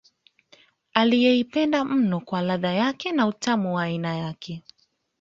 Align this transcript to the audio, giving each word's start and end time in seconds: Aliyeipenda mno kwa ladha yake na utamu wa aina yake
Aliyeipenda 0.93 1.85
mno 1.85 2.19
kwa 2.19 2.41
ladha 2.41 2.73
yake 2.73 3.11
na 3.11 3.27
utamu 3.27 3.75
wa 3.75 3.83
aina 3.83 4.15
yake 4.17 4.63